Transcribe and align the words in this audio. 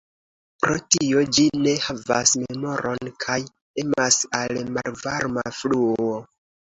Pro 0.63 0.75
tio 0.93 1.19
ĝi 1.37 1.43
ne 1.65 1.73
havas 1.87 2.31
memoron, 2.43 3.11
kaj 3.25 3.35
emas 3.83 4.17
al 4.39 4.57
malvarma 4.79 5.45
fluo. 5.59 6.09